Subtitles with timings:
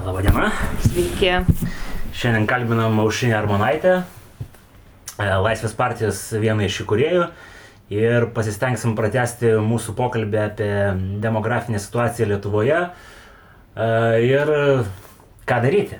[0.00, 0.48] Labadiena.
[0.80, 1.28] Sveiki.
[2.16, 4.02] Šiandien kalbinam Aušinę Armonaitę,
[5.20, 7.26] e, Laisvės partijos vieną iš įkūrėjų
[7.92, 10.70] ir pasistengsim pratesti mūsų pokalbį apie
[11.20, 13.88] demografinę situaciją Lietuvoje e,
[14.24, 14.52] ir
[15.44, 15.98] ką daryti.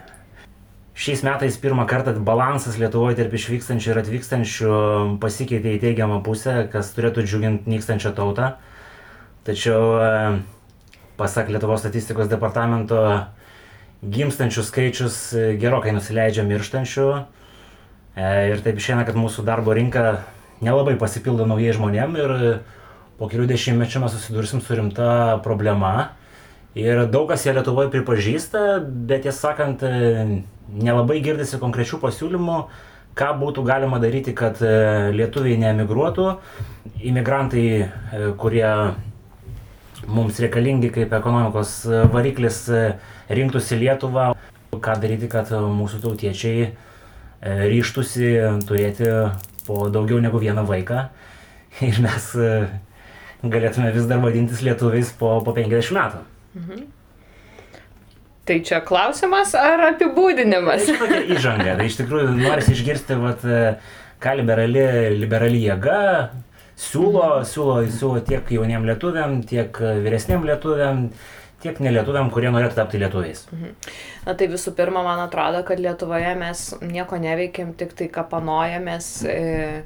[0.97, 4.79] Šiais metais pirmą kartą balansas Lietuvoje tarp išvykstančių ir atvykstančių
[5.21, 8.55] pasikeitė į teigiamą pusę, kas turėtų džiuginti nykstančią tautą.
[9.45, 10.41] Tačiau, e,
[11.21, 13.05] pasak Lietuvos statistikos departamento,
[14.01, 15.17] gimstančių skaičius
[15.61, 17.09] gerokai nusileidžia mirštančių.
[18.17, 20.23] E, ir taip išeina, kad mūsų darbo rinka
[20.65, 22.33] nelabai pasipildo naujai žmonėm ir
[23.21, 26.13] po kelių dešimtmečių mes susidursim su rimta problema.
[26.79, 29.83] Ir daug kas ją Lietuvoje pripažįsta, bet tiesą sakant,
[30.71, 32.59] nelabai girdisi konkrečių pasiūlymų,
[33.19, 34.61] ką būtų galima daryti, kad
[35.17, 36.29] lietuviai neemigruotų.
[37.11, 37.65] Imigrantai,
[38.39, 38.71] kurie
[40.11, 41.75] mums reikalingi kaip ekonomikos
[42.13, 42.65] variklis,
[43.31, 44.31] rinktųsi Lietuvą.
[44.71, 46.71] Ką daryti, kad mūsų tautiečiai
[47.41, 48.31] ryštusi
[48.69, 49.09] turėti
[49.67, 51.09] po daugiau negu vieną vaiką
[51.89, 52.31] ir mes
[53.43, 56.25] galėtume vis dar vadintis lietuviais po, po 50 metų.
[56.61, 56.89] Mhm.
[58.51, 60.87] Tai čia klausimas ar apibūdinimas?
[60.89, 61.75] Tai tokia įžanga.
[61.79, 63.45] Tai iš tikrųjų norisi išgirsti, vat,
[64.21, 64.83] ką liberali,
[65.21, 66.01] liberali jėga
[66.81, 71.09] siūlo, siūlo, siūlo tiek jauniem lietuviam, tiek vyresniem lietuviam,
[71.61, 73.45] tiek nelietuviam, kurie norėtų tapti lietuviais.
[73.53, 73.75] Mhm.
[74.27, 79.11] Na tai visų pirma, man atrodo, kad Lietuvoje mes nieko neveikiam, tik tai kapanojamės.
[79.29, 79.83] E,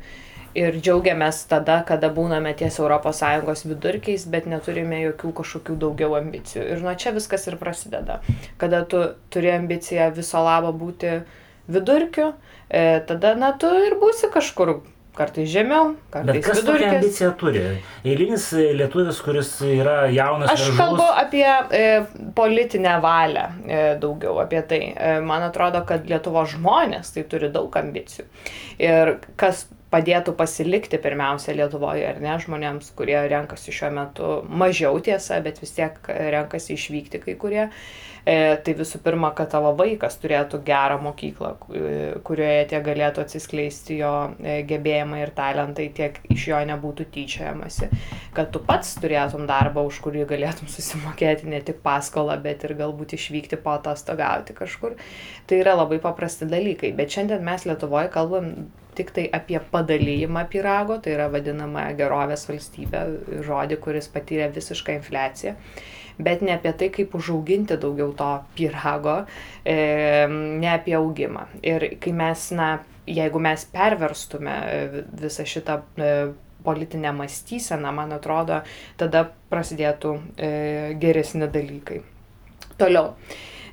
[0.55, 6.63] ir džiaugiamės tada, kada būname ties ES vidurkiais, bet neturime jokių kažkokių daugiau ambicijų.
[6.71, 8.21] Ir nuo čia viskas ir prasideda.
[8.57, 9.03] Kada tu
[9.35, 11.25] turi ambiciją viso labo būti
[11.67, 12.35] vidurkiu,
[12.71, 14.77] e, tada, na, tu ir būsi kažkur
[15.15, 16.83] kartais žemiau, kartais Bet kas vidurkis.
[16.83, 17.63] tokią ambiciją turi?
[18.05, 18.49] Eilinis
[18.81, 20.51] lietuvis, kuris yra jaunas.
[20.51, 20.79] Aš veržlus.
[20.81, 21.85] kalbu apie e,
[22.35, 24.83] politinę valią e, daugiau apie tai.
[24.97, 28.27] E, man atrodo, kad Lietuvo žmonės tai turi daug ambicijų.
[28.83, 35.39] Ir kas padėtų pasilikti pirmiausia Lietuvoje, ar ne, žmonėms, kurie renkasi šiuo metu mažiau tiesa,
[35.45, 37.69] bet vis tiek renkasi išvykti kai kurie.
[38.25, 41.51] E, tai visų pirma, kad tavo vaikas turėtų gerą mokyklą,
[42.25, 47.91] kurioje tiek galėtų atsiskleisti jo e, gebėjimai ir talentai, tiek iš jo nebūtų tyčiojamasi.
[48.37, 53.13] Kad tu pats turėtum darbą, už kurį galėtum susimokėti ne tik paskolą, bet ir galbūt
[53.19, 54.97] išvykti po atostogauti kažkur.
[55.45, 56.95] Tai yra labai paprasti dalykai.
[56.97, 58.55] Bet šiandien mes Lietuvoje kalbam
[58.97, 63.03] tik tai apie padalyjimą pyrago, tai yra vadinama gerovės valstybė,
[63.47, 65.55] žodį, kuris patyrė visišką infliaciją,
[66.19, 69.21] bet ne apie tai, kaip užauginti daugiau to pyrago,
[69.65, 69.77] e,
[70.31, 71.49] ne apie augimą.
[71.67, 72.71] Ir kai mes, na,
[73.07, 74.57] jeigu mes perverstume
[75.21, 76.15] visą šitą e,
[76.65, 78.63] politinę mąstyseną, man atrodo,
[78.97, 80.53] tada prasidėtų e,
[81.01, 82.01] geresni dalykai.
[82.81, 83.13] Toliau.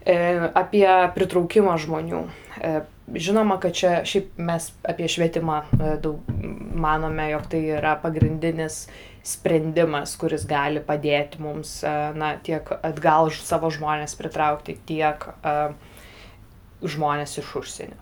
[0.06, 0.18] E,
[0.54, 2.26] apie pritraukimą žmonių.
[2.60, 2.82] E,
[3.16, 6.28] žinoma, kad čia šiaip mes apie švietimą e, daug
[6.76, 8.86] manome, jog tai yra pagrindinis
[9.28, 11.76] sprendimas, kuris gali padėti mums
[12.18, 15.76] na, tiek atgal savo žmonės pritraukti, tiek uh,
[16.82, 18.00] žmonės iš užsienio.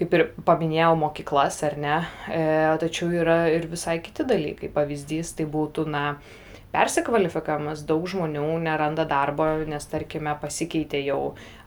[0.00, 2.42] Kaip ir paminėjau mokyklas, ar ne, e,
[2.82, 4.72] tačiau yra ir visai kiti dalykai.
[4.74, 6.45] Pavyzdys tai būtų, na, uh,
[6.76, 11.20] persikvalifikavimas daug žmonių neranda darbo, nes tarkime pasikeitė jau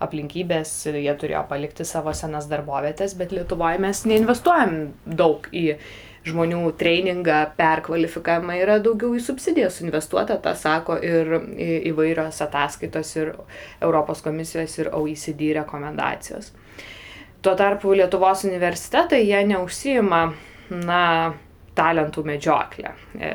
[0.05, 5.65] aplinkybės, jie turėjo palikti savo senas darbovietės, bet Lietuvoje mes neinvestuojam daug į
[6.29, 11.31] žmonių treningą, perkvalifikavimą, yra daugiau į subsidijas investuota, tą sako ir
[11.89, 13.33] įvairios ataskaitos ir
[13.81, 16.51] Europos komisijos ir OECD rekomendacijos.
[17.41, 20.25] Tuo tarpu Lietuvos universitetai jie neužsijima,
[20.83, 21.03] na,
[21.79, 22.93] talentų medžioklę.
[23.15, 23.31] E,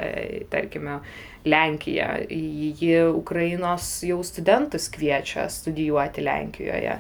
[0.53, 0.99] tarkime,
[1.45, 6.95] Lenkija, ji Ukrainos jau studentus kviečia studijuoti Lenkijoje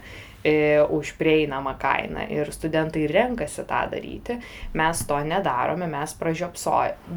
[0.45, 2.27] e, už prieinamą kainą.
[2.29, 4.37] Ir studentai renkasi tą daryti,
[4.77, 6.15] mes to nedarome, mes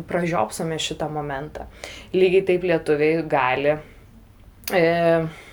[0.07, 1.67] pražiopsome šitą momentą.
[2.15, 3.75] Lygiai taip lietuviai gali
[4.71, 4.88] e,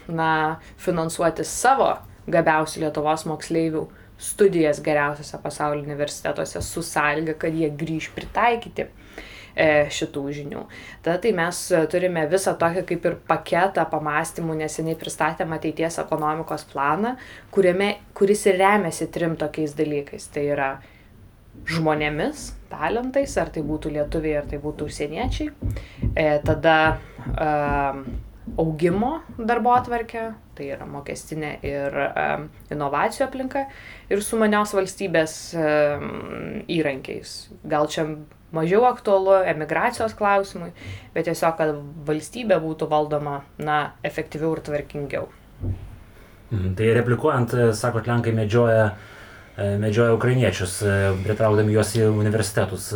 [0.08, 0.30] na,
[0.78, 1.90] finansuoti savo
[2.30, 3.88] gabiausių Lietuvos moksleivių
[4.18, 8.86] studijas geriausiose pasaulio universitetuose su sąlyga, kad jie grįž pritaikyti
[9.54, 10.64] šitų žinių.
[11.04, 11.60] Tada tai mes
[11.92, 17.14] turime visą tokį kaip ir paketą pamastymų, neseniai pristatėm ateities ekonomikos planą,
[17.54, 20.26] kuriame, kuris ir remiasi trim tokiais dalykais.
[20.34, 20.70] Tai yra
[21.70, 25.50] žmonėmis, talentais, ar tai būtų lietuviai, ar tai būtų užsieniečiai.
[26.18, 26.76] E, tada
[27.30, 27.50] e,
[28.60, 30.24] augimo darbo atvarkę,
[30.54, 33.64] tai yra mokestinė ir um, inovacijų aplinka,
[34.12, 37.34] ir sumanios valstybės um, įrankiais.
[37.64, 38.06] Gal čia
[38.54, 40.70] mažiau aktualu emigracijos klausimui,
[41.14, 41.74] bet tiesiog, kad
[42.08, 45.28] valstybė būtų valdoma, na, efektyviau ir tvarkingiau.
[46.54, 48.88] Mhm, tai replikuojant, sakot, Lenkai medžioja,
[49.82, 50.80] medžioja ukrainiečius,
[51.24, 52.90] pritraukdami juos į universitetus.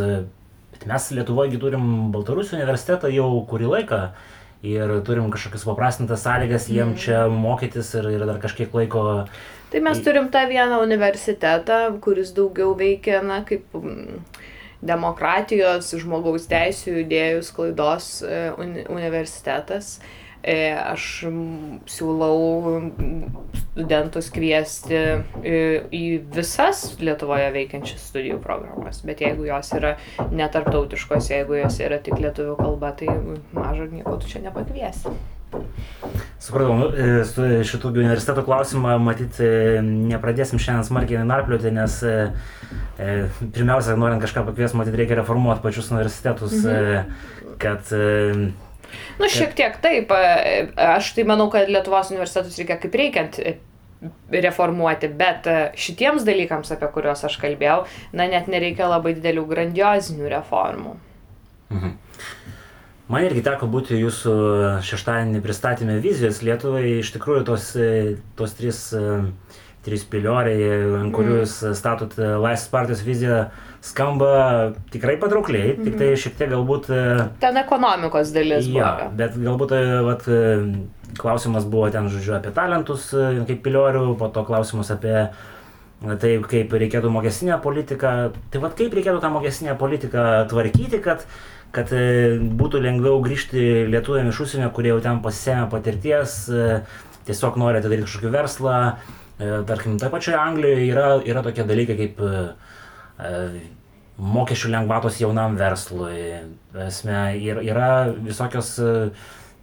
[0.75, 4.03] Bet mes Lietuvoje turim Baltarusijos universitetą jau kurį laiką
[4.67, 6.99] ir turim kažkokias paprastintas sąlygas jiem mm.
[6.99, 9.03] čia mokytis ir, ir dar kažkiek laiko.
[9.71, 13.75] Tai mes turim tą vieną universitetą, kuris daugiau veikia, na, kaip
[14.85, 18.49] demokratijos, žmogaus teisų idėjų sklaidos e,
[18.89, 19.99] universitetas.
[20.39, 21.27] E, aš
[21.91, 22.37] siūlau
[23.59, 25.01] studentus kviesti
[25.43, 29.97] į visas Lietuvoje veikiančias studijų programas, bet jeigu jos yra
[30.31, 33.11] netarptautiškos, jeigu jos yra tik lietuvių kalba, tai
[33.51, 35.11] mažą nieko tu čia nepakviesi.
[36.39, 42.17] Supratau, nu, e, šitų universiteto klausimą matyti e, nepradėsim šiandien smarkiai narplioti, nes e,
[42.99, 47.13] pirmiausia, norint kažką pakviesti, matyti reikia reformuoti pačius universitetus, mhm.
[47.63, 47.95] kad
[49.19, 50.13] Nu, šiek tiek taip.
[50.81, 53.37] Aš tai manau, kad Lietuvos universitetus reikia kaip reikiant
[54.33, 55.49] reformuoti, bet
[55.79, 57.83] šitiems dalykams, apie kuriuos aš kalbėjau,
[58.17, 60.95] na, net nereikia labai didelių grandiozinių reformų.
[61.75, 61.97] Mhm.
[63.09, 64.33] Man irgi teko būti jūsų
[64.85, 66.99] šeštadienį pristatymę vizijos Lietuvai.
[67.01, 67.71] Iš tikrųjų, tos,
[68.37, 68.83] tos trys,
[69.87, 71.79] trys pilioriai, ant kurių jūs mm.
[71.79, 73.41] statot Laisvės partijos viziją,
[73.85, 74.31] skamba
[74.93, 75.85] tikrai patraukliai, mm -hmm.
[75.85, 76.21] tik tai mhm.
[76.23, 76.89] šiek tiek galbūt...
[77.41, 78.67] Ten ekonomikos dalis.
[78.67, 79.11] Ja, buvo.
[79.17, 80.27] bet galbūt vat,
[81.19, 83.15] klausimas buvo ten, žodžiu, apie talentus
[83.47, 85.29] kaip piliorių, po to klausimas apie
[86.19, 88.33] tai, kaip reikėtų mokestinę politiką.
[88.51, 91.27] Tai vad kaip reikėtų tą mokestinę politiką tvarkyti, kad
[91.75, 96.69] kad e, būtų lengviau grįžti lietuviam iš užsienio, kurie jau ten pasisėmė patirties, e,
[97.29, 98.77] tiesiog nori atidaryti kažkokį verslą.
[99.39, 102.23] E, tarkim, taip pačioje Anglijoje yra, yra tokie dalykai kaip
[104.19, 106.23] mokesčių lengvatos jaunam verslui.
[106.87, 107.21] Esmė,
[107.67, 108.73] yra visokios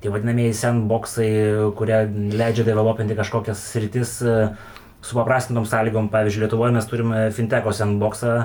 [0.04, 1.30] tie vadinamieji sandboxai,
[1.76, 2.02] kurie
[2.36, 6.12] leidžia developinti kažkokias sritis su paprastintom sąlygom.
[6.12, 8.36] Pavyzdžiui, Lietuvoje mes turime finteko sandboxą,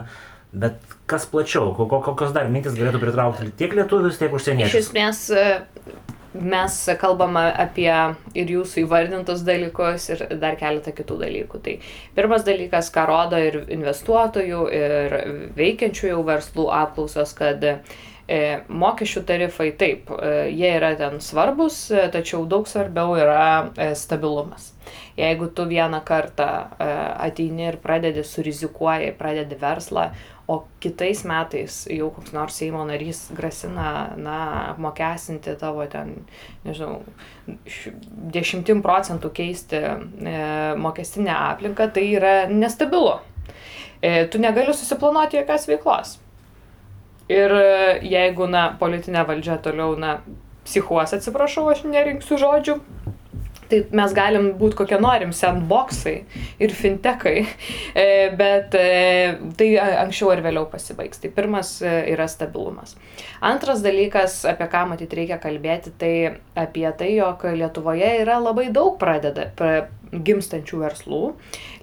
[0.51, 4.73] Bet kas plačiau, kokios dar mintis galėtų pritraukti tiek lietuvius, tiek užsieniečius?
[4.75, 5.21] Iš esmės,
[6.35, 7.91] mes kalbame apie
[8.39, 11.63] ir jūsų įvardintus dalykus ir dar keletą kitų dalykų.
[11.65, 11.75] Tai
[12.15, 15.17] pirmas dalykas, ką rodo ir investuotojų, ir
[15.59, 17.77] veikiančių jau verslų apklausos, kad e,
[18.69, 24.73] mokesčių tarifai taip, e, jie yra ten svarbus, tačiau daug svarbiau yra e, stabilumas.
[25.19, 26.47] Jeigu tu vieną kartą
[26.81, 30.09] ateini ir pradedi surizikuoji, pradedi verslą,
[30.51, 34.39] o kitais metais jau koks nors Seimo narys grasina, na,
[34.73, 36.17] apmokestinti tavo ten,
[36.65, 37.05] nežinau,
[38.35, 39.93] dešimtim procentų keisti e,
[40.81, 43.21] mokestinę aplinką, tai yra nestabilu.
[44.03, 46.17] E, tu negali susiplanuoti jokios veiklos.
[47.31, 47.71] Ir e,
[48.11, 50.19] jeigu, na, politinė valdžia toliau, na,
[50.67, 52.75] psichuos, atsiprašau, aš nerinksiu žodžių,
[53.71, 56.17] tai mes galim būti kokie norim sandboxai
[56.63, 57.37] ir fintekai,
[57.95, 58.07] e,
[58.39, 61.23] bet e, tai anksčiau ar vėliau pasibaigs.
[61.23, 62.97] Tai pirmas yra stabilumas.
[63.47, 66.13] Antras dalykas, apie ką matyt reikia kalbėti, tai
[66.59, 71.21] apie tai, jog Lietuvoje yra labai daug pradeda, pra, gimstančių verslų.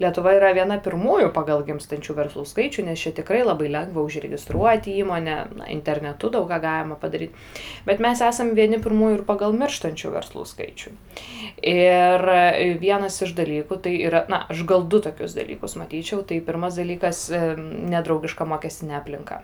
[0.01, 5.37] Lietuva yra viena pirmųjų pagal gimstančių verslų skaičių, nes čia tikrai labai lengva užregistruoti įmonę,
[5.57, 7.35] na, internetu daug ką galima padaryti.
[7.87, 10.93] Bet mes esame vieni pirmųjų ir pagal mirštančių verslų skaičių.
[11.67, 12.27] Ir
[12.81, 16.23] vienas iš dalykų, tai yra, na, aš gal du tokius dalykus matyčiau.
[16.27, 17.27] Tai pirmas dalykas-
[17.93, 19.41] nedraugiška mokestinė aplinka.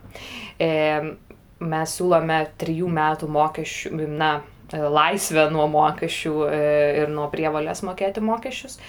[0.60, 1.16] E,
[1.63, 4.42] mes siūlome trijų metų mokesčių, na,
[4.74, 6.60] laisvę nuo mokesčių e,
[7.03, 8.80] ir nuo prievalės mokėti mokesčius,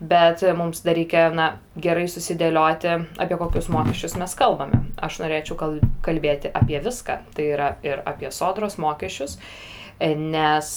[0.00, 4.82] bet mums dar reikia na, gerai susidėlioti, apie kokius mokesčius mes kalbame.
[5.00, 5.58] Aš norėčiau
[6.04, 9.38] kalbėti apie viską, tai yra ir apie sodros mokesčius,
[10.00, 10.70] nes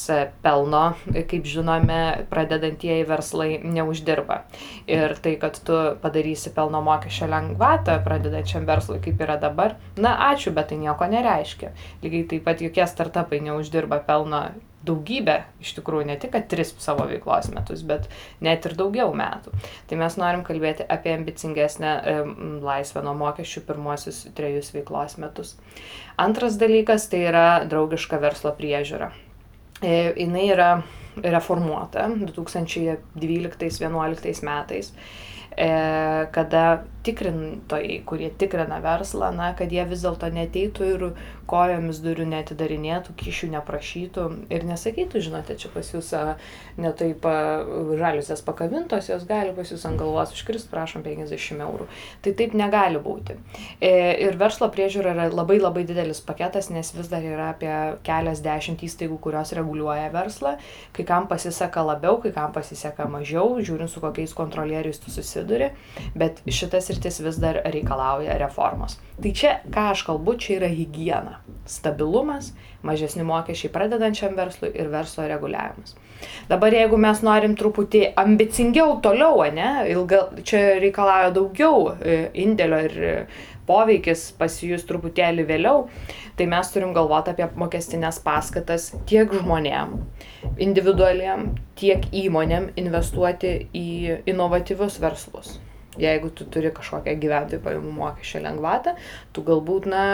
[0.44, 0.84] pelno,
[1.30, 4.44] kaip žinome, pradedantieji verslai neuždirba.
[4.88, 10.51] Ir tai, kad tu padarysi pelno mokesčio lengvatą pradedančiam verslui, kaip yra dabar, na ačiū,
[10.56, 11.72] bet tai nieko nereiškia.
[12.03, 14.46] Lygiai taip pat jokie startupai neuždirba pelno
[14.88, 18.04] daugybę, iš tikrųjų, ne tik, tris savo veiklos metus, bet
[18.44, 19.50] net ir daugiau metų.
[19.90, 21.96] Tai mes norim kalbėti apie ambicingesnę e,
[22.63, 25.50] laisvę nuo mokesčių pirmosius trejus veiklos metus.
[26.20, 29.08] Antras dalykas tai yra draugiška verslo priežiūra.
[29.84, 29.86] E,
[30.20, 30.72] jinai yra
[31.24, 34.88] reformuota 2012-2011 metais
[36.33, 36.65] kada
[37.03, 41.05] tikrintojai, kurie tikrina verslą, na, kad jie vis dėlto neteitų ir
[41.50, 46.13] kojomis durų netidarinėtų, kišių neprašytų ir nesakytų, žinote, čia pas jūs
[46.79, 47.27] netaip
[48.00, 51.89] žaliusias pakabintos, jos gali pas jūs ant galvos užkrist, prašom 50 eurų.
[52.24, 53.36] Tai taip negali būti.
[53.83, 53.91] E,
[54.24, 57.74] ir verslo priežiūra yra labai labai didelis paketas, nes vis dar yra apie
[58.07, 60.55] keliasdešimt įstaigų, kurios reguliuoja verslą.
[60.95, 65.42] Kai kam pasiseka labiau, kai kam pasiseka mažiau, žiūrint su kokiais kontrolieriais tu susiduri,
[66.15, 68.97] bet šitas rytis vis dar reikalauja reformos.
[69.21, 71.38] Tai čia, ką aš kalbu, čia yra hygiena,
[71.69, 72.51] stabilumas,
[72.83, 75.95] mažesni mokesčiai pradedančiam verslui ir verslo reguliavimas.
[76.47, 82.95] Dabar jeigu mes norim truputį ambicingiau toliau, ne, ilga, čia reikalauja daugiau e, indėlio ir
[83.67, 85.88] poveikis pasijus truputėlį vėliau,
[86.38, 90.00] tai mes turim galvoti apie mokestinės paskatas tiek žmonėm,
[90.62, 95.58] individualiem, tiek įmonėm investuoti į inovatyvius verslus.
[96.00, 98.96] Jeigu tu turi kažkokią gyventojų pajamų mokesčio lengvatą,
[99.34, 100.05] tu galbūt na,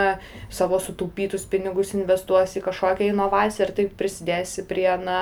[0.52, 5.22] savo sutaupytus pinigus investuosi į kažkokią inovaciją ir taip prisidėsi prie na,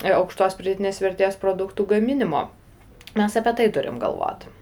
[0.00, 2.46] aukštos pridėtinės vertės produktų gaminimo.
[3.18, 4.59] Mes apie tai turim galvoti.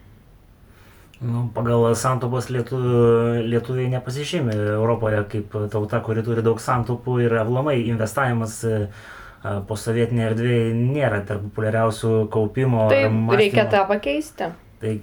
[1.18, 2.98] Nu, pagal santopos lietuvių,
[3.50, 8.76] lietuviai nepasižymė Europoje kaip tauta, kuri turi daug santopų ir aplamai investavimas e,
[9.66, 12.86] po sovietinė erdvėje nėra tarp populiariausių kaupimo.
[12.92, 14.52] Taip, reikia tą pakeisti.
[14.78, 14.94] Tai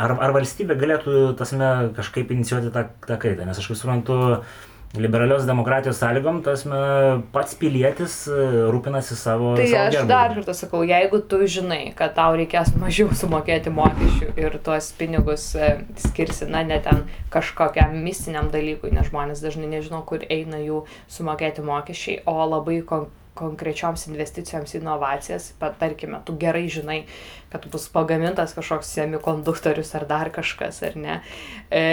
[0.00, 4.18] ar, ar valstybė galėtų tasme kažkaip inicijuoti tą, tą kaitą, nes aš kaip suprantu,
[4.96, 6.64] liberalios demokratijos sąlygom, tas
[7.32, 8.38] pats pilietis e,
[8.72, 9.52] rūpinasi savo.
[9.58, 10.08] Tai savo aš gerbūvį.
[10.08, 15.50] dar kartą sakau, jeigu tu žinai, kad tau reikės mažiau sumokėti mokesčių ir tuos pinigus
[15.58, 15.74] e,
[16.08, 17.04] skirsi, na, ne ten
[17.34, 23.10] kažkokiam mistiniam dalykui, nes žmonės dažnai nežino, kur eina jų sumokėti mokesčiai, o labai kon
[23.38, 27.00] konkrečioms investicijoms į inovacijas, pat, tarkime, tu gerai žinai,
[27.52, 31.18] kad bus pagamintas kažkoks semikonduktorius ar dar kažkas, ar ne.
[31.70, 31.84] E,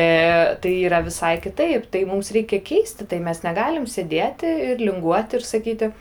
[0.62, 5.48] tai yra visai kitaip, tai mums reikia keisti, tai mes negalim sėdėti ir linguoti ir
[5.48, 5.92] sakyti,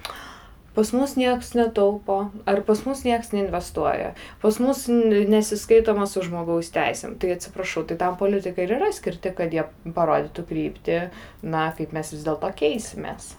[0.74, 2.18] pas mus niekas netaupo,
[2.50, 7.14] ar pas mus niekas neinvestuoja, pas mus nesiskaitoma su žmogaus teisėm.
[7.20, 11.00] Tai atsiprašau, tai tam politikai ir yra skirti, kad jie parodytų kryptį,
[11.46, 13.34] na, kaip mes vis dėlto keisimės.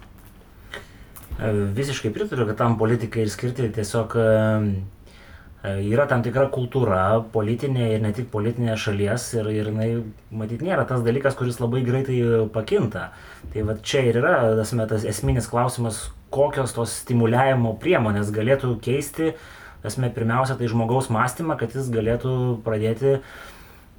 [1.35, 4.27] E, visiškai pritariu, kad tam politikai ir skirti tiesiog e,
[5.67, 7.01] e, yra tam tikra kultūra
[7.33, 9.89] politinė ir ne tik politinė šalies ir, ir jinai,
[10.31, 12.21] matyt, nėra tas dalykas, kuris labai greitai
[12.55, 13.09] pakinta.
[13.51, 19.33] Tai va čia ir yra tasme, tas esminis klausimas, kokios tos stimuliavimo priemonės galėtų keisti,
[19.83, 23.27] tasme, pirmiausia, tai žmogaus mąstymą, kad jis galėtų pradėti uh,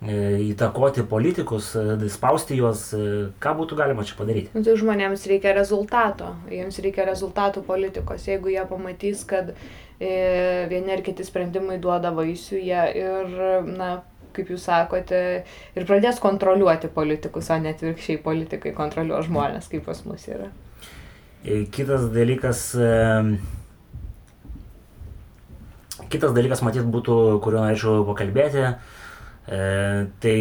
[0.02, 4.50] įtakoti politikus, e, spausti juos, e, ką būtų galima čia padaryti?
[4.52, 8.26] Nu, tai žmonėms reikia rezultato, jiems reikia rezultatų politikos.
[8.28, 9.54] Jeigu jie pamatys, kad
[9.98, 14.02] e, vieni ar kiti sprendimai duoda vaisių, jie ir, na,
[14.36, 20.04] kaip jūs sakote, ir pradės kontroliuoti politikus, o net virkščiai politikai kontroliuoja žmonės, kaip pas
[20.04, 20.50] mus yra.
[21.72, 22.60] Kitas dalykas,
[26.10, 29.05] kitas dalykas, matyt, būtų, kuriuo norėčiau pakalbėti, E,
[29.46, 30.36] tai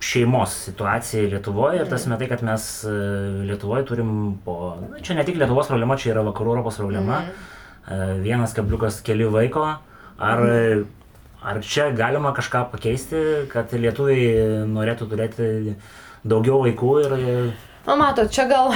[0.00, 2.92] šeimos situacija Lietuvoje ir tas metai, kad mes e,
[3.48, 4.12] Lietuvoje turim
[4.44, 8.22] po, na, čia ne tik Lietuvos problema, čia yra vakarų Europos problema, mm.
[8.24, 9.66] vienas kabliukas keli vaiko,
[10.16, 10.86] ar, mm.
[11.52, 15.50] ar čia galima kažką pakeisti, kad lietuviai norėtų turėti
[16.24, 17.16] daugiau vaikų ir
[17.86, 18.74] Na, matot, čia gal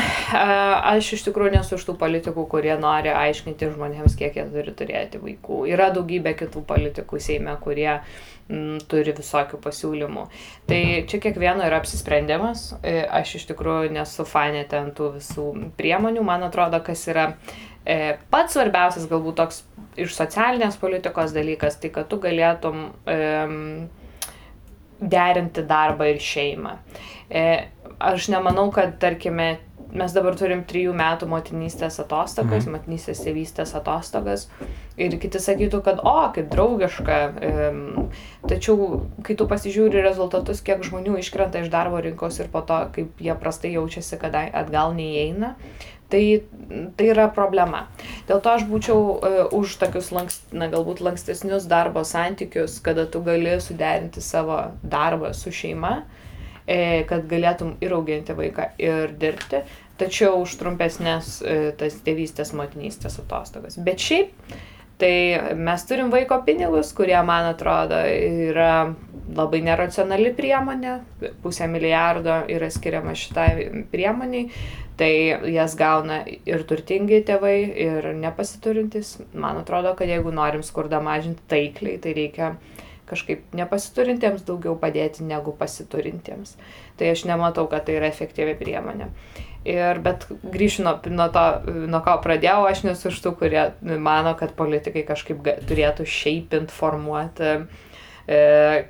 [0.89, 5.21] aš iš tikrųjų nesu iš tų politikų, kurie nori aiškinti žmonėms, kiek jie turi turėti
[5.21, 5.59] vaikų.
[5.69, 8.01] Yra daugybė kitų politikų Seime, kurie m,
[8.49, 10.25] mm, turi visokių pasiūlymų.
[10.71, 10.81] Tai
[11.11, 12.71] čia kiekvieno yra apsisprendimas.
[12.81, 16.25] E, aš iš tikrųjų nesu fanė ten tų visų priemonių.
[16.25, 17.27] Man atrodo, kas yra
[17.85, 19.61] e, pats svarbiausias galbūt toks
[20.01, 23.21] iš socialinės politikos dalykas, tai kad tu galėtum e,
[25.05, 26.79] derinti darbą ir šeimą.
[27.29, 27.47] E,
[27.99, 29.59] aš nemanau, kad, tarkime,
[29.95, 32.75] mes dabar turim trijų metų motinystės atostogas, mhm.
[32.77, 34.49] motinystės tėvystės atostogas
[34.99, 37.19] ir kiti sakytų, kad o, kaip draugiška.
[38.51, 43.23] Tačiau, kai tu pasižiūri rezultatus, kiek žmonių iškrenta iš darbo rinkos ir po to, kaip
[43.23, 45.55] jie prastai jaučiasi, kad atgal neįeina,
[46.13, 46.25] tai,
[46.99, 47.87] tai yra problema.
[48.29, 53.23] Dėl to aš būčiau uh, už tokius, lankst, na, galbūt lankstesnius darbo santykius, kada tu
[53.25, 55.97] gali suderinti savo darbą su šeima.
[56.03, 56.21] Uh,
[57.09, 59.65] kad galėtum ir auginti vaiką, ir dirbti,
[60.01, 63.77] tačiau už trumpesnės e, tas tėvystės, motinystės atostogas.
[63.85, 64.33] Bet šiaip,
[65.01, 65.15] tai
[65.59, 68.95] mes turim vaiko pinigus, kurie, man atrodo, yra
[69.35, 70.99] labai neracionali priemonė,
[71.43, 74.49] pusę milijardo yra skiriama šitai priemoniai,
[74.99, 75.13] tai
[75.51, 77.57] jas gauna ir turtingi tėvai,
[77.87, 79.17] ir nepasiturintys.
[79.33, 82.53] Man atrodo, kad jeigu norim skurdą mažinti taikliai, tai reikia
[83.09, 86.55] kažkaip nepasiturintiems daugiau padėti negu pasiturintiems.
[86.99, 89.11] Tai aš nematau, kad tai yra efektyvi priemonė.
[89.65, 91.45] Ir, bet grįšiu nuo, nuo to,
[91.89, 97.55] nuo ko pradėjau, aš nesu iš tų, kurie mano, kad politikai kažkaip turėtų šiaip informuoti,
[98.29, 98.41] e,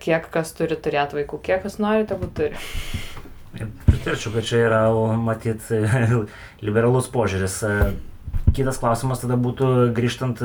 [0.02, 2.58] kiek kas turi turėti vaikų, kiek kas nori, tegu turi.
[3.54, 4.80] Pritarčiau, kad čia yra,
[5.22, 5.62] matyt,
[6.66, 7.60] liberalus požiūris.
[8.54, 10.42] Kitas klausimas tada būtų grįžtant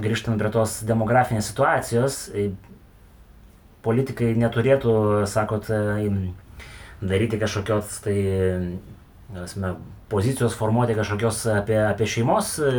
[0.00, 2.18] grįžtant prie tos demografinės situacijos,
[3.84, 4.94] politikai neturėtų,
[5.30, 5.68] sakot,
[7.04, 8.18] daryti kažkokios tai,
[9.44, 9.74] esame,
[10.08, 12.72] pozicijos formuoti kažkokios apie, apie šeimos e,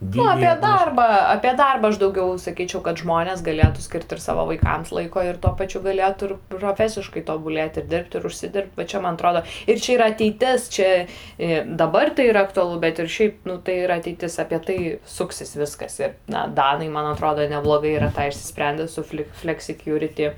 [0.00, 0.20] dydį.
[0.20, 4.92] Nu, apie darbą, apie darbą aš daugiau sakyčiau, kad žmonės galėtų skirti ir savo vaikams
[4.94, 9.18] laiko ir tuo pačiu galėtų ir profesiškai tobulėti ir dirbti ir užsidirbti, bet čia man
[9.18, 13.58] atrodo, ir čia yra ateitis, čia e, dabar tai yra aktualu, bet ir šiaip, nu,
[13.66, 14.80] tai yra ateitis, apie tai
[15.10, 16.00] suksis viskas.
[16.00, 19.04] Ir, na, Danai, man atrodo, neblogai yra tą išsisprendę su
[19.42, 20.34] flexicurity e,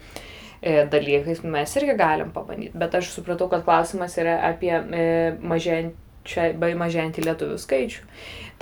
[0.63, 2.77] dalykais mes irgi galim pabandyti.
[2.79, 5.11] Bet aš supratau, kad klausimas yra apie e,
[5.43, 8.03] mažėjant čia bai mažėjantį lietuvių skaičių.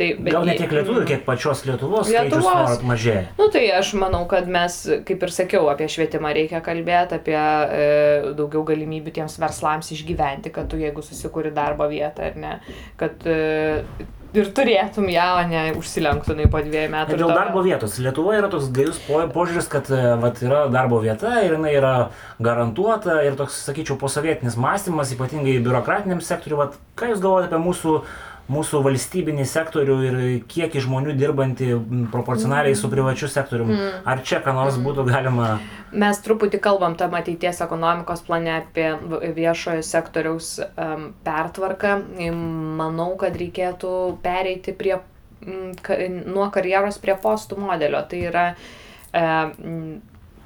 [0.01, 3.25] Tai, Gal ne tiek lietuvių, kiek pačios Lietuvos, Lietuvos skaičius mažėja.
[3.37, 4.79] Nu tai aš manau, kad mes,
[5.09, 7.91] kaip ir sakiau, apie švietimą reikia kalbėti, apie e,
[8.39, 12.55] daugiau galimybių tiems verslams išgyventi, kad tu jeigu susikuri darbo vietą ar ne,
[13.01, 13.37] kad e,
[14.37, 17.19] ir turėtum ją, o ne užsilenktumai po dviejų metų.
[17.21, 17.99] Dėl darbo vietos.
[18.03, 21.95] Lietuvoje yra toks gajus požiūris, kad e, vat, yra darbo vieta ir jinai yra
[22.43, 26.61] garantuota ir toks, sakyčiau, posovietinis mąstymas, ypatingai biurokratiniam sektoriu.
[26.65, 27.97] Vat, ką Jūs galvojate apie mūsų
[28.51, 30.19] mūsų valstybinį sektorių ir
[30.51, 31.71] kiek žmonių dirbanti
[32.13, 33.77] proporcionaliai su privačiu sektoriumi.
[33.77, 34.01] Mm.
[34.11, 35.53] Ar čia ką nors būtų galima?
[35.91, 38.91] Mes truputį kalbam tam ateities ekonomikos plane apie
[39.39, 41.97] viešojo sektoriaus um, pertvarką.
[42.81, 44.99] Manau, kad reikėtų pereiti prie,
[45.47, 45.73] um,
[46.27, 48.03] nuo karjeros prie postų modelio.
[48.11, 48.47] Tai yra
[49.15, 50.01] um,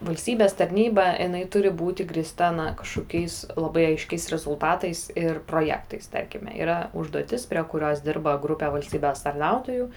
[0.05, 6.09] valstybės tarnyba, jinai turi būti grista na, kažkokiais labai aiškiais rezultatais ir projektais.
[6.13, 9.89] Tarkime, yra užduotis, prie kurios dirba grupė valstybės tarnautojų,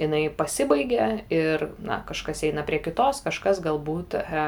[0.00, 4.44] jinai pasibaigia ir na, kažkas eina prie kitos, kažkas galbūt e,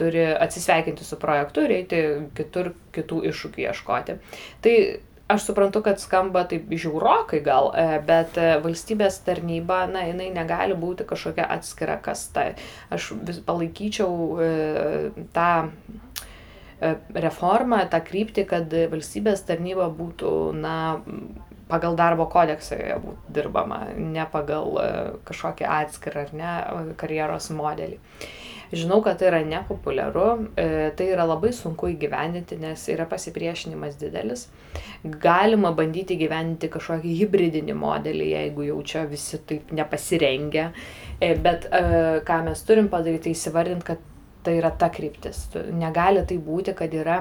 [0.00, 2.02] turi atsisveikinti su projektu ir eiti
[2.36, 4.18] kitur kitų iššūkių ieškoti.
[4.64, 4.76] Tai
[5.32, 10.76] aš suprantu, kad skamba taip žiaurokai gal, e, bet e, valstybės tarnyba, na, jinai negali
[10.78, 12.52] būti kažkokia atskira kasta.
[12.92, 14.50] Aš vis palaikyčiau e,
[15.36, 15.50] tą
[17.14, 20.76] reformą, tą kryptį, kad valstybės tarnyba būtų, na,
[21.70, 24.74] pagal darbo kodeksą būtų dirbama, ne pagal
[25.28, 26.54] kažkokį atskirą ar ne
[26.98, 28.00] karjeros modelį.
[28.72, 34.46] Žinau, kad tai yra nepopuliaru, e, tai yra labai sunku įgyvendinti, nes yra pasipriešinimas didelis.
[35.04, 40.70] Galima bandyti įgyvendinti kažkokį hybridinį modelį, jeigu jau čia visi taip nepasirengia.
[41.20, 41.82] E, bet e,
[42.24, 44.08] ką mes turim padaryti, tai įsivardinti, kad
[44.42, 45.44] tai yra ta kryptis.
[45.76, 47.20] Negali tai būti, kad yra,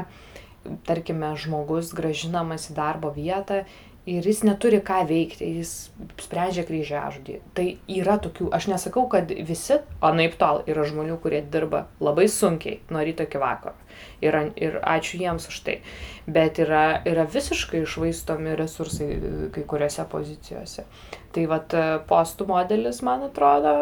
[0.88, 3.66] tarkime, žmogus gražinamas į darbo vietą
[4.10, 5.74] ir jis neturi ką veikti, jis
[6.22, 7.38] sprendžia kryžiažodį.
[7.58, 12.26] Tai yra tokių, aš nesakau, kad visi, o naip tol, yra žmonių, kurie dirba labai
[12.32, 13.78] sunkiai nuo ryto iki vakaro.
[14.24, 15.78] Ir, ir ačiū jiems už tai.
[16.26, 19.12] Bet yra, yra visiškai išvaistomi resursai
[19.54, 20.88] kai kuriuose pozicijose.
[21.36, 21.78] Tai vad
[22.10, 23.76] postų modelis, man atrodo,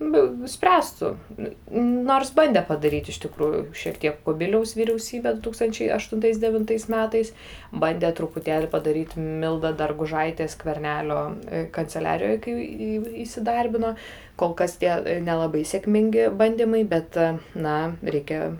[0.00, 1.10] spręstų.
[2.08, 7.32] Nors bandė padaryti iš tikrųjų šiek tiek Kubiliaus vyriausybė 2008-2009 metais,
[7.72, 12.54] bandė truputėlį padaryti Mildą Dargužaitės kvernelio e, kanceliarijoje, kai
[13.26, 13.94] įsidarbino.
[14.40, 18.54] Kol kas tie e, nelabai sėkmingi bandymai, bet, e, na, reikia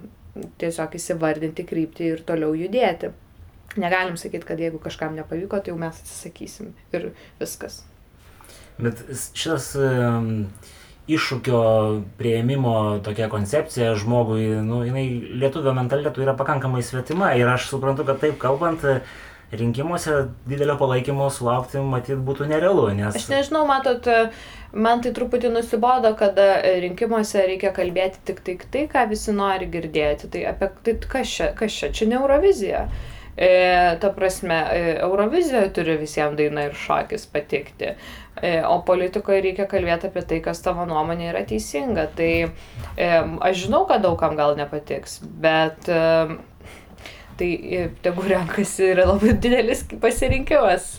[0.61, 3.15] tiesiog įsivardinti kryptį ir toliau judėti.
[3.81, 7.81] Negalim sakyti, kad jeigu kažkam nepavyko, tai jau mes atsisakysim ir viskas.
[8.81, 9.01] Bet
[9.37, 10.31] šitas um
[11.17, 11.63] iššūkio
[12.19, 12.75] prieimimo
[13.07, 15.07] tokia koncepcija žmogui, nu, jinai
[15.41, 18.85] lietuvio mentalitetų yra pakankamai svetima ir aš suprantu, kad taip kalbant,
[19.51, 22.87] rinkimuose didelio palaikymo sulaukti matyt būtų nerealu.
[22.95, 23.17] Nes...
[23.19, 24.07] Aš nežinau, matot,
[24.73, 26.39] man tai truputį nusibodo, kad
[26.85, 30.31] rinkimuose reikia kalbėti tik tai tai, ką visi nori girdėti.
[30.31, 32.87] Tai apie tai kas čia, kas čia, čia ne Eurovizija.
[33.41, 37.95] E, ta prasme, e, Eurovizijoje turi visiems daina ir šokis patikti,
[38.37, 42.05] e, o politikoje reikia kalbėti apie tai, kas tavo nuomonė yra teisinga.
[42.19, 43.09] Tai e,
[43.49, 46.03] aš žinau, kad daugam gal nepatiks, bet e,
[47.41, 47.49] tai
[47.79, 50.93] e, tegu renkasi yra labai didelis pasirinkimas.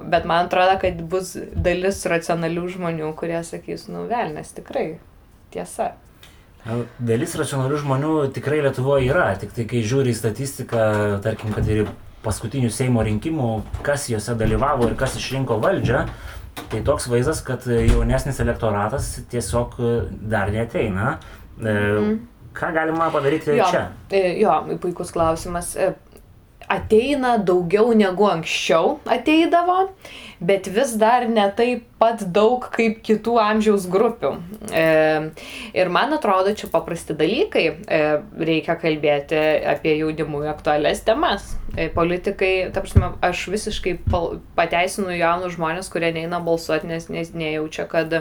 [0.00, 4.94] Bet man atrodo, kad bus dalis racionalių žmonių, kurie sakys, nu velnės tikrai
[5.52, 5.92] tiesa.
[6.98, 10.86] Dalis racionalių žmonių tikrai Lietuvoje yra, tik tai kai žiūri į statistiką,
[11.22, 11.86] tarkim, kad ir
[12.24, 13.50] paskutinių Seimo rinkimų,
[13.86, 16.00] kas juose dalyvavo ir kas išrinko valdžią,
[16.72, 19.78] tai toks vaizdas, kad jaunesnis elektoratas tiesiog
[20.26, 21.20] dar neteina.
[21.60, 22.18] Mm.
[22.56, 23.84] Ką galima padaryti jo, čia?
[24.10, 25.74] E, jo, puikus klausimas.
[26.68, 29.90] Ateina daugiau negu anksčiau ateidavo,
[30.40, 34.32] bet vis dar ne taip pat daug kaip kitų amžiaus grupių.
[34.74, 34.86] E,
[35.78, 37.64] ir man atrodo, čia paprasti dalykai.
[37.86, 38.00] E,
[38.50, 39.38] reikia kalbėti
[39.74, 41.54] apie jaunimui aktualias temas.
[41.76, 43.98] E, politikai, ta prasme, aš visiškai
[44.58, 48.20] pateisinu jaunus žmonės, kurie neina balsuoti, nes, nes nejaučia, kad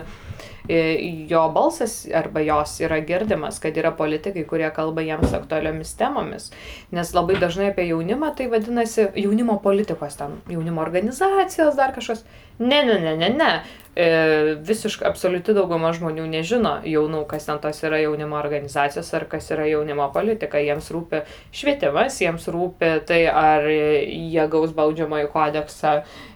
[1.30, 6.50] jo balsas arba jos yra girdimas, kad yra politikai, kurie kalba jiems aktualiomis temomis.
[6.92, 12.26] Nes labai dažnai apie jaunimą tai vadinasi jaunimo politikos ten, jaunimo organizacijos, dar kažkas.
[12.60, 13.50] Ne, ne, ne, ne, ne
[13.96, 19.50] e, visiškai absoliuti dauguma žmonių nežino jaunų, kas ten tos yra jaunimo organizacijos ar kas
[19.52, 20.62] yra jaunimo politika.
[20.64, 21.24] Jiems rūpi
[21.56, 25.94] švietimas, jiems rūpi tai, ar jie gaus baudžiamąjį kodeksą,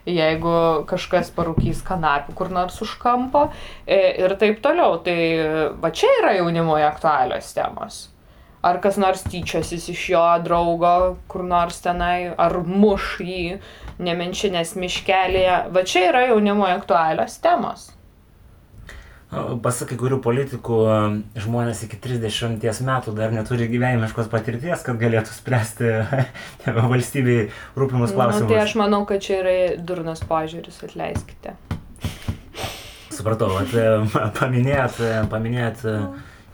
[0.08, 0.54] jeigu
[0.90, 3.48] kažkas parūkys kanapių kur nors už kampo
[3.86, 5.00] e, ir taip toliau.
[5.04, 5.18] Tai
[5.80, 8.06] va čia yra jaunimo aktualios temos.
[8.60, 13.56] Ar kas nors tyčiosis iš jo draugo, kur nors tenai, ar muš jį
[14.00, 15.56] nemenčinės miškelėje.
[15.74, 17.90] Va čia yra jaunimo aktualios temos.
[19.30, 20.76] Pasak kai kurių politikų,
[21.38, 25.92] žmonės iki 30 metų dar neturi gyvenimiškos patirties, kad galėtų spręsti
[26.90, 27.44] valstybei
[27.78, 28.48] rūpimus klausimus.
[28.48, 29.54] Nu, tai aš manau, kad čia yra
[29.86, 31.54] durnas požiūris, atleiskite.
[33.14, 33.70] Supratau, at,
[34.40, 34.98] paminėjot,
[35.30, 35.86] paminėjot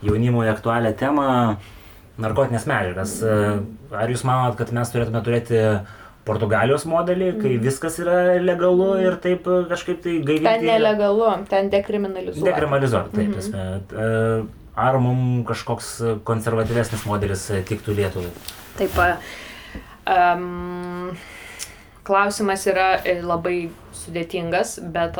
[0.05, 1.31] jaunimui aktualią temą
[2.21, 3.17] narkotinės medžiagas.
[3.25, 5.63] Ar jūs manot, kad mes turėtume turėti
[6.27, 7.63] Portugalijos modelį, kai mm.
[7.63, 10.49] viskas yra legalu ir taip e, kažkaip tai gaivinti.
[10.49, 12.49] Ten nelegalu, ten dekriminalizuoti.
[12.51, 13.37] Dekriminalizuoti, taip.
[13.37, 13.57] Mm
[13.93, 14.49] -hmm.
[14.77, 15.87] Ar mums kažkoks
[16.25, 18.31] konservatyvesnis modelis tiktų Lietuvai?
[18.77, 18.99] Taip.
[20.07, 21.17] Um,
[22.05, 25.17] klausimas yra labai sudėtingas, bet,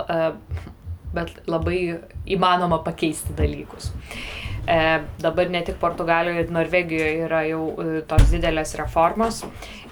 [1.15, 1.79] bet labai
[2.27, 3.89] įmanoma pakeisti dalykus.
[3.95, 9.45] Uh, E, dabar ne tik Portugalijoje ir Norvegijoje yra jau e, tos didelės reformos.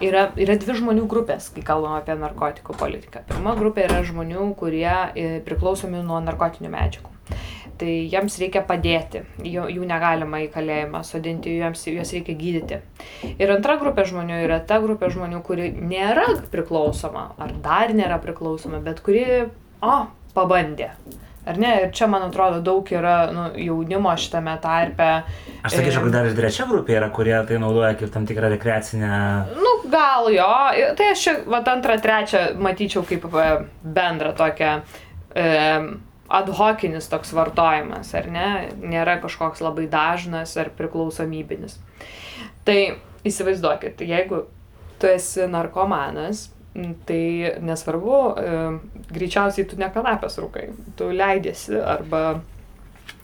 [0.03, 3.23] Yra, yra dvi žmonių grupės, kai kalbam apie narkotikų politiką.
[3.29, 7.13] Pirma grupė yra žmonių, kurie e, priklausomi nuo narkotinių medžiagų.
[7.79, 12.81] Tai jiems reikia padėti, jų, jų negalima į kalėjimą sodinti, jiems, juos reikia gydyti.
[13.35, 18.83] Ir antra grupė žmonių yra ta grupė žmonių, kuri nėra priklausoma, ar dar nėra priklausoma,
[18.83, 19.25] bet kuri,
[19.83, 19.97] o,
[20.35, 20.93] pabandė
[21.45, 21.73] Ar ne?
[21.85, 25.09] Ir čia, man atrodo, daug yra nu, jaunimo šitame tarpe.
[25.65, 29.11] Aš sakyčiau, kad dar ir trečia grupė yra, kurie tai naudoja kaip tam tikrą rekreacinę.
[29.59, 30.49] Nu, gal jo.
[30.97, 33.29] Tai aš čia, va, antrą, trečią matyčiau kaip
[33.85, 34.73] bendrą tokią
[35.37, 35.47] e,
[36.41, 38.49] ad hocinis toks vartojimas, ar ne?
[38.81, 41.77] Nėra kažkoks labai dažnas ar priklausomybinis.
[42.65, 42.79] Tai
[43.29, 44.47] įsivaizduokit, jeigu
[45.01, 46.49] tu esi narkomanas,
[47.07, 48.55] tai nesvarbu, e,
[49.15, 52.25] greičiausiai tu ne kanapės rūkai, tu leidėsi arba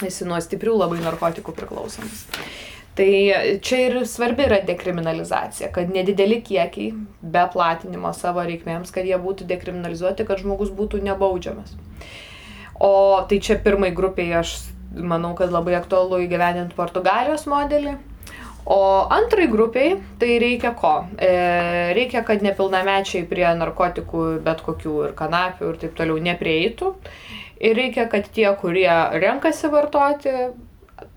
[0.06, 2.26] esi nuo stiprių labai narkotikų priklausomas.
[2.98, 3.10] Tai
[3.64, 6.90] čia ir svarbi yra dekriminalizacija, kad nedideli kiekiai
[7.22, 11.76] be platinimo savo reikmėms, kad jie būtų dekriminalizuoti, kad žmogus būtų nebaudžiamas.
[12.80, 14.56] O tai čia pirmai grupiai aš
[14.90, 17.94] manau, kad labai aktualu įgyvendinti Portugalijos modelį,
[18.66, 21.06] O antrai grupiai tai reikia ko?
[21.16, 21.30] E,
[21.96, 26.92] reikia, kad nepilnamečiai prie narkotikų bet kokių ir kanapių ir taip toliau neprieitų.
[27.60, 30.34] Ir reikia, kad tie, kurie renkasi vartoti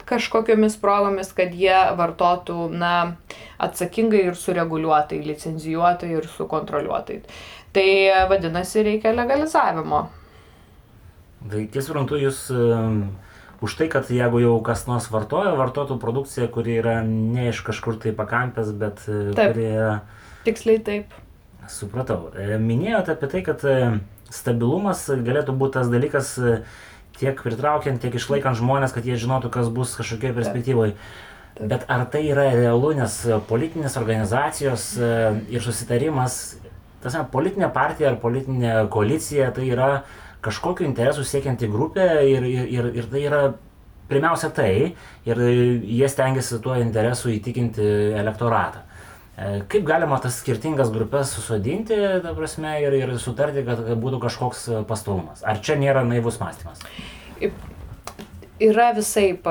[0.07, 3.15] kažkokiamis progomis, kad jie vartotų, na,
[3.63, 7.21] atsakingai ir sureguliuotai, licenzijuotai ir sukontroliuotai.
[7.73, 7.87] Tai
[8.29, 10.03] vadinasi, reikia legalizavimo.
[11.49, 12.45] Tai tiesą suprantu, jūs
[13.63, 17.95] už tai, kad jeigu jau kas nors vartoja, vartotų produkciją, kuri yra ne iš kažkur
[18.03, 19.93] tai pakampės, bet e, taip, kuri yra...
[20.43, 21.13] Tiksliai taip.
[21.71, 22.33] Supratau.
[22.35, 23.77] E, minėjote apie tai, kad e,
[24.27, 26.33] stabilumas galėtų būti tas dalykas
[27.15, 30.97] tiek pritraukiant, tiek išlaikant žmonės, kad jie žinotų, kas bus kažkokioje perspektyvoje.
[31.61, 33.15] Bet ar tai yra realu, nes
[33.47, 36.57] politinės organizacijos ir susitarimas,
[37.03, 39.91] tas politinė partija ar politinė koalicija, tai yra
[40.43, 43.43] kažkokiu interesu siekianti grupė ir, ir, ir, ir tai yra
[44.09, 44.73] pirmiausia tai
[45.25, 47.85] ir jie stengiasi tuo interesu įtikinti
[48.19, 48.83] elektoratą.
[49.33, 54.67] E, kaip galima tas skirtingas grupės susodinti, ta prasme, ir, ir sutarti, kad būtų kažkoks
[54.89, 55.41] pastovumas?
[55.47, 56.83] Ar čia nėra naivus mąstymas?
[58.61, 59.47] Yra visaip,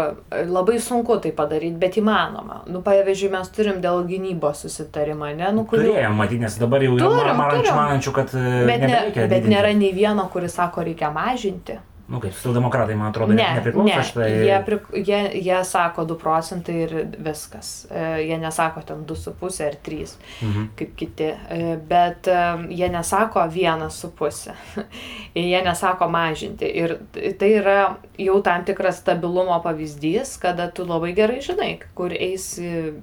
[0.47, 2.62] labai sunku tai padaryti, bet įmanoma.
[2.71, 5.51] Nu, pavyzdžiui, mes turim dėl gynybos susitarimą, ne?
[5.57, 5.88] Nu, kurių...
[5.91, 8.37] Turėjom, matyt, nes dabar jau yra manančių, manančių, kad...
[8.69, 11.79] Bet, ne, bet nėra nei vieno, kuris sako, reikia mažinti.
[12.12, 14.03] Nu kaip, socialdemokratai, man atrodo, Ne, nepriklauso ne.
[14.05, 14.27] šitai.
[14.44, 16.92] Jie, prik, jie, jie sako 2 procentai ir
[17.25, 17.87] viskas.
[17.90, 20.66] E, Jie nesako ten 2,5 ar 3, Mhm.
[20.77, 21.31] kaip kiti.
[21.51, 22.37] E, Bet e,
[22.68, 24.53] jie nesako 1,5.
[25.35, 26.68] Jie nesako mažinti.
[26.68, 26.98] Ir
[27.40, 27.79] tai yra
[28.18, 32.59] jau tam tikras stabilumo pavyzdys, kada tu labai gerai žinai, kur eis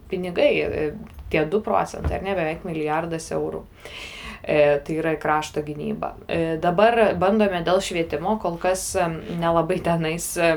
[0.10, 0.94] pinigai,
[1.30, 3.64] tie 2 procentai, ar ne, beveik milijardas eurų.
[3.66, 6.14] E, tai yra krašto gynybą.
[6.28, 9.08] E, dabar bandome dėl švietimo, kol kas e,
[9.40, 10.54] nelabai tenais e,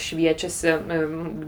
[0.00, 0.74] šviečiasi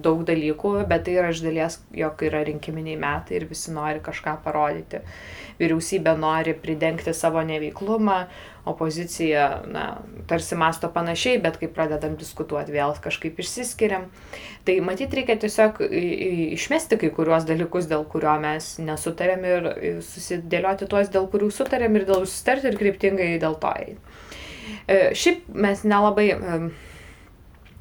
[0.04, 4.36] daug dalykų, bet tai yra iš dalies, jog yra rinkiminiai metai ir visi nori kažką
[4.44, 5.00] parodyti.
[5.60, 8.18] Vyriausybė nori pridengti savo neveiklumą,
[8.68, 9.84] opozicija, na,
[10.28, 14.06] tarsi masto panašiai, bet kai pradedam diskutuoti, vėl kažkaip išsiskiriam.
[14.68, 15.80] Tai matyt, reikia tiesiog
[16.56, 19.70] išmesti kai kuriuos dalykus, dėl kurio mes nesutarėm ir
[20.04, 23.98] susidėlioti tuos, dėl kurių sutarėm ir dėl jų susitarti ir kryptingai dėl to eiti.
[24.86, 26.28] E, Šiaip mes nelabai,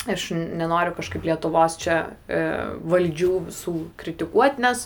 [0.08, 2.42] aš nenoriu kažkaip Lietuvos čia e,
[2.88, 4.86] valdžių visų kritikuoti, nes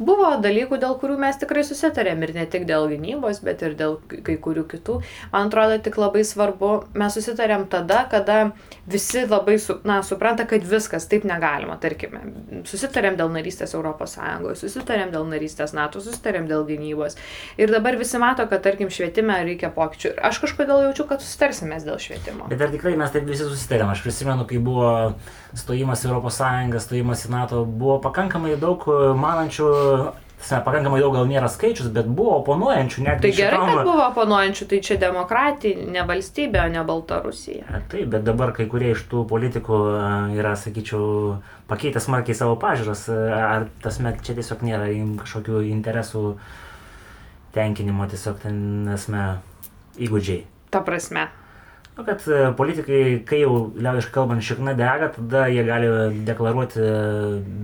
[0.00, 3.98] buvo dalykų, dėl kurių mes tikrai susitarėm ir ne tik dėl gynybos, bet ir dėl
[4.08, 5.00] kai kurių kitų.
[5.34, 8.38] Man atrodo, tik labai svarbu, mes susitarėm tada, kada
[8.90, 11.76] visi labai su, na, supranta, kad viskas taip negalima.
[11.80, 12.22] Tarkime,
[12.68, 17.18] susitarėm dėl narystės ES, susitarėm dėl narystės NATO, susitarėm dėl gynybos.
[17.60, 20.14] Ir dabar visi mato, kad, tarkim, švietime reikia pokyčių.
[20.14, 22.48] Ir aš kažkodėl jaučiu, kad susitarsimės dėl švietimo.
[22.50, 23.92] Bet ar tikrai mes taip visi susitarėm?
[23.92, 24.90] Aš prisimenu, kai buvo
[25.56, 29.68] stojimas į Sąjungą, stojimas į NATO, buvo pakankamai daug e, manančių,
[30.64, 34.96] pakankamai daug gal nėra skaičius, bet buvo oponuojančių Tai gerai, kad buvo oponuojančių, tai čia
[35.02, 37.82] demokratinė valstybė, o ne Baltarusija.
[37.92, 39.80] Taip, bet dabar kai kurie iš tų politikų
[40.38, 43.04] yra, sakyčiau, pakeitę smarkiai savo pažiūras.
[43.36, 44.88] Ar tas met čia tiesiog nėra
[45.20, 46.24] kažkokių interesų
[47.54, 48.56] tenkinimo, tiesiog ten,
[48.94, 49.26] esame,
[50.00, 50.46] įgūdžiai.
[50.70, 51.28] Ta prasme.
[51.98, 55.88] Nu, kad e, politikai, kai jau liaudiškai kalbant šikna dega, tada jie gali
[56.24, 56.84] deklaruoti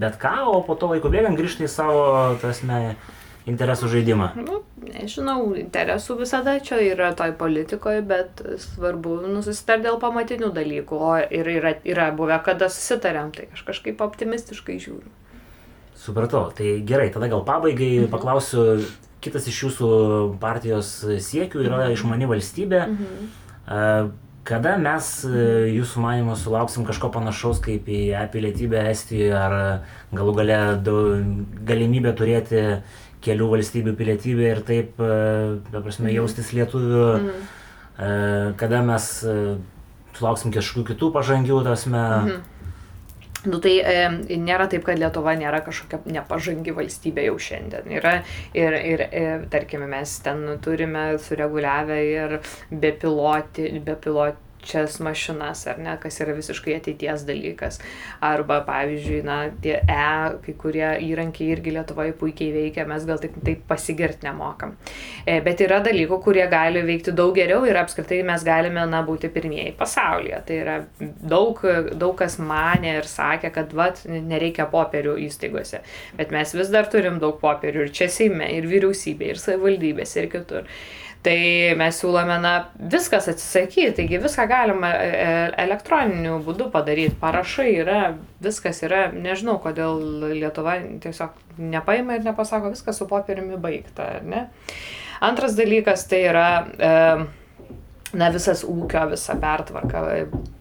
[0.03, 2.03] bet ką, o po to laiko bėgant grįžti į savo,
[2.43, 2.97] tasme,
[3.47, 4.33] interesų žaidimą.
[4.43, 10.99] Nu, nežinau, interesų visada čia yra toj politikoje, bet svarbu nu, susitarti dėl pamatinių dalykų.
[10.99, 15.15] O ir yra, yra buvę, kada susitarėm, tai aš kažkaip optimistiškai žiūriu.
[15.97, 18.11] Supratau, tai gerai, tada gal pabaigai Mhm.
[18.12, 18.83] paklausiu,
[19.23, 19.89] kitas iš jūsų
[20.43, 22.83] partijos siekių yra išmani valstybė.
[22.91, 23.31] Mhm.
[23.69, 24.09] E,
[24.47, 25.31] Kada mes e,
[25.75, 29.55] jūsų manimo sulauksim kažko panašaus kaip į e-pilietybę Estijoje ar
[30.15, 30.59] galų gale
[31.67, 32.61] galimybę turėti
[33.27, 37.49] kelių valstybių pilietybę ir taip, e, ta prasme, jaustis lietuviu, Mhm.
[37.97, 39.57] E, kada mes e,
[40.15, 42.41] sulauksim kažkokių kitų pažangių, tasme, Mhm.
[43.47, 43.97] Nu tai e,
[44.43, 47.91] nėra taip, kad Lietuva nėra kažkokia nepažangi valstybė jau šiandien.
[47.99, 48.17] Yra
[48.57, 52.39] ir, ir e, tarkime, mes ten turime sureguliavę ir
[52.71, 53.71] bepiloti,
[54.67, 57.79] bepiločias mašinas, ar ne, kas yra visiškai ateities dalykas.
[58.21, 63.37] Arba, pavyzdžiui, na, tie E, kai kurie įrankiai irgi Lietuvoje puikiai veikia, mes gal tik
[63.45, 64.77] taip pasigirti nemokam.
[65.27, 69.31] E, bet yra dalykų, kurie gali veikti daug geriau ir apskritai mes galime, na, būti
[69.33, 70.43] pirmieji pasaulyje.
[70.47, 71.61] Tai yra daug,
[71.95, 75.83] daug kas mane ir sakė, kad, vat, nereikia popierių įstaigose.
[76.17, 80.31] Bet mes vis dar turim daug popierių ir čia Seime, ir vyriausybė, ir savivaldybėse, ir
[80.33, 80.71] kitur.
[81.27, 81.39] Tai
[81.75, 82.53] mes siūlome, na,
[82.93, 85.31] viskas atsisakyti, taigi viską galima e, e,
[85.65, 87.17] elektroniniu būdu padaryti.
[87.19, 88.03] Parašai yra,
[88.45, 89.99] viskas yra, nežinau, kodėl
[90.37, 94.45] Lietuva tiesiog nepaima ir nepasako, viskas su popieriumi baigta, ar ne?
[95.27, 96.95] Antras dalykas tai yra e,
[98.15, 100.07] na, visas ūkio, visa pertvarka,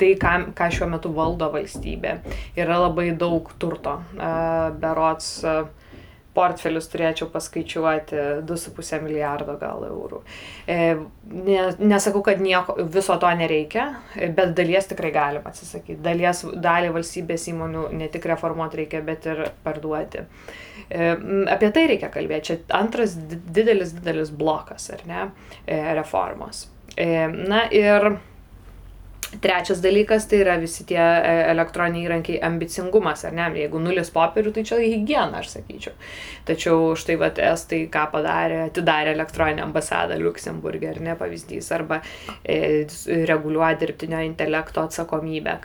[0.01, 2.17] tai, ką, ką šiuo metu valdo valstybė.
[2.57, 3.99] Yra labai daug turto.
[4.17, 4.35] E,
[4.81, 5.35] Berots
[6.35, 10.21] portfelius turėčiau paskaičiuoti 2,5 milijardo gal eurų.
[10.67, 10.77] E,
[11.31, 13.87] ne, nesakau, kad nieko, viso to nereikia,
[14.37, 15.97] bet dalies tikrai galima atsisakyti.
[16.05, 20.25] Dalies, dalį valstybės įmonių ne tik reformuoti reikia, bet ir parduoti.
[20.89, 21.09] E,
[21.55, 22.51] apie tai reikia kalbėti.
[22.51, 25.27] Čia antras di- didelis, didelis blokas, ar ne,
[25.65, 26.67] e, reformos.
[26.95, 28.13] Na ir
[29.41, 33.47] Trečias dalykas tai yra visi tie e, elektroniniai įrankiai ambicingumas, ar ne?
[33.59, 35.95] Jeigu nulis popierių, tai čia hygiena, aš sakyčiau.
[36.47, 42.01] Tačiau štai va estai ką padarė, atidarė elektroninę ambasadą Luksemburgė, ar ne pavyzdys, arba
[42.43, 42.85] e,
[43.31, 45.57] reguliuoja dirbtinio intelekto atsakomybę,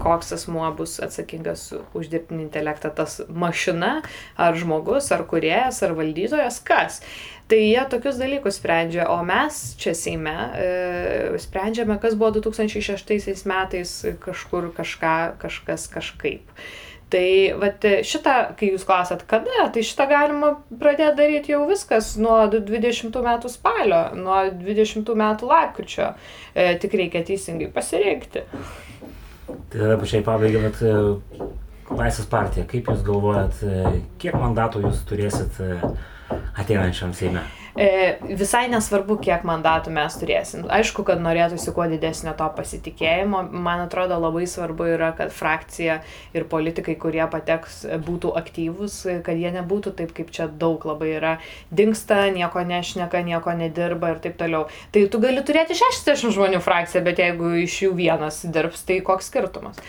[0.00, 3.98] koks asmuo bus atsakingas už dirbtinį intelektą, tas mašina,
[4.40, 7.00] ar žmogus, ar kuriejas, ar valdytojas, kas.
[7.50, 13.94] Tai jie tokius dalykus sprendžia, o mes čia Seime e, sprendžiame, kas buvo 2006 metais
[14.22, 16.60] kažkur kažką, kažkas kažkaip.
[17.10, 17.26] Tai
[17.58, 23.18] vat, šitą, kai jūs klausat, kada, tai šitą galima pradėti daryti jau viskas nuo 20
[23.26, 26.12] metų spalio, nuo 20 metų lapkričio.
[26.54, 28.44] E, tik reikia teisingai pasirinkti.
[29.50, 30.94] Tai tada pačiai pabaigai, bet e,
[31.90, 35.80] Laisvės partija, kaip Jūs galvojat, e, kiek mandatų Jūs turėsit e,
[36.54, 37.40] ateinančiam Seime?
[37.40, 40.66] E, visai nesvarbu, kiek mandatų mes turėsim.
[40.68, 43.42] Aišku, kad norėtųsi kuo didesnio to pasitikėjimo.
[43.50, 46.00] Man atrodo labai svarbu yra, kad frakcija
[46.36, 51.34] ir politikai, kurie pateks, būtų aktyvūs, kad jie nebūtų taip, kaip čia daug labai yra.
[51.72, 54.66] Dinksta, nieko nešneka, nieko nedirba ir taip toliau.
[54.92, 59.32] Tai tu gali turėti 60 žmonių frakciją, bet jeigu iš jų vienas dirbs, tai koks
[59.32, 59.80] skirtumas.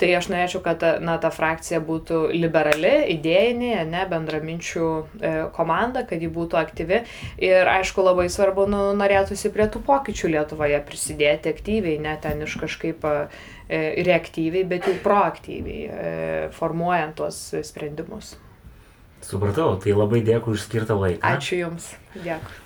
[0.00, 6.22] Tai aš norėčiau, kad na, ta frakcija būtų liberali, idėjinė, ne bendraminčių e, komanda, kad
[6.24, 7.04] ji būtų aktyvi
[7.42, 12.56] Ir aišku, labai svarbu, nu, norėtųsi prie tų pokyčių Lietuvoje prisidėti aktyviai, ne ten iš
[12.62, 13.14] kažkaip e,
[14.06, 18.36] reaktyviai, bet jau proaktyviai, e, formuojant tuos sprendimus.
[19.24, 21.24] Supratau, tai labai dėkui už skirtą laiką.
[21.34, 21.94] Ačiū Jums.
[22.14, 22.63] Dėkui.